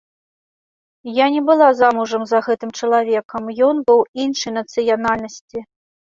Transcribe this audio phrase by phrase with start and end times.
[1.17, 5.59] Я не была замужам за гэтым чалавекам, ён быў іншай нацыянальнасці.